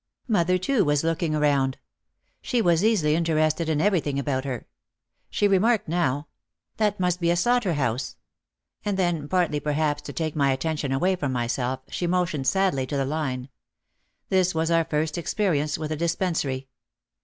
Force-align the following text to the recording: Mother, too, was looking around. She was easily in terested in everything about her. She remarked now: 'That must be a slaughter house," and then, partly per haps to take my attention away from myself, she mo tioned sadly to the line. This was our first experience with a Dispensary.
Mother, 0.27 0.57
too, 0.57 0.83
was 0.83 1.03
looking 1.03 1.35
around. 1.35 1.77
She 2.41 2.59
was 2.59 2.83
easily 2.83 3.13
in 3.13 3.23
terested 3.23 3.67
in 3.69 3.79
everything 3.79 4.17
about 4.17 4.45
her. 4.45 4.65
She 5.29 5.47
remarked 5.47 5.87
now: 5.87 6.25
'That 6.77 6.99
must 6.99 7.19
be 7.19 7.29
a 7.29 7.35
slaughter 7.35 7.73
house," 7.73 8.15
and 8.83 8.97
then, 8.97 9.27
partly 9.29 9.59
per 9.59 9.73
haps 9.73 10.01
to 10.01 10.11
take 10.13 10.35
my 10.35 10.51
attention 10.53 10.91
away 10.91 11.15
from 11.15 11.31
myself, 11.31 11.81
she 11.87 12.07
mo 12.07 12.25
tioned 12.25 12.47
sadly 12.47 12.87
to 12.87 12.97
the 12.97 13.05
line. 13.05 13.49
This 14.29 14.55
was 14.55 14.71
our 14.71 14.85
first 14.85 15.19
experience 15.19 15.77
with 15.77 15.91
a 15.91 15.95
Dispensary. 15.95 16.67